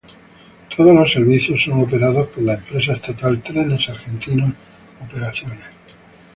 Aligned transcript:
Todos 0.75 0.95
los 0.95 1.13
servicios 1.13 1.61
son 1.63 1.79
operados 1.83 2.25
por 2.29 2.41
la 2.41 2.55
empresa 2.55 2.93
estatal 2.93 3.39
Trenes 3.43 3.87
Argentinos 3.87 4.51
Operaciones. 5.07 5.63